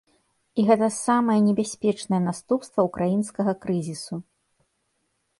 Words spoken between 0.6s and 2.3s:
І гэта самае небяспечнае